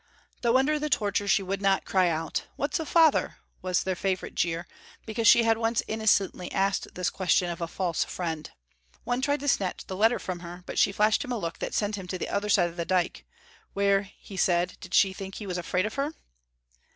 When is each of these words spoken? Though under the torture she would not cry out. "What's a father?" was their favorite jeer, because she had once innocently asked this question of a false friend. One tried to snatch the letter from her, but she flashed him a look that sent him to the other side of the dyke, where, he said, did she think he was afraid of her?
Though 0.41 0.57
under 0.57 0.79
the 0.79 0.89
torture 0.89 1.27
she 1.27 1.43
would 1.43 1.61
not 1.61 1.85
cry 1.85 2.09
out. 2.09 2.47
"What's 2.55 2.79
a 2.79 2.87
father?" 2.87 3.37
was 3.61 3.83
their 3.83 3.95
favorite 3.95 4.33
jeer, 4.33 4.65
because 5.05 5.27
she 5.27 5.43
had 5.43 5.59
once 5.59 5.83
innocently 5.87 6.51
asked 6.51 6.95
this 6.95 7.11
question 7.11 7.51
of 7.51 7.61
a 7.61 7.67
false 7.67 8.03
friend. 8.03 8.49
One 9.03 9.21
tried 9.21 9.41
to 9.41 9.47
snatch 9.47 9.85
the 9.85 9.95
letter 9.95 10.17
from 10.17 10.39
her, 10.39 10.63
but 10.65 10.79
she 10.79 10.91
flashed 10.91 11.23
him 11.23 11.31
a 11.31 11.37
look 11.37 11.59
that 11.59 11.75
sent 11.75 11.97
him 11.97 12.07
to 12.07 12.17
the 12.17 12.29
other 12.29 12.49
side 12.49 12.69
of 12.69 12.77
the 12.77 12.83
dyke, 12.85 13.27
where, 13.73 14.01
he 14.01 14.37
said, 14.37 14.75
did 14.79 14.95
she 14.95 15.13
think 15.13 15.35
he 15.35 15.45
was 15.45 15.59
afraid 15.59 15.85
of 15.85 15.93
her? 15.93 16.13